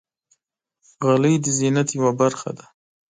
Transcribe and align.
غلۍ 1.05 1.35
د 1.41 1.45
زینت 1.57 1.87
یوه 1.97 2.11
برخه 2.21 2.49
ده. 2.57 2.65